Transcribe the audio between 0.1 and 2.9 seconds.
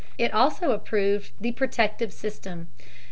It also approved the protective system.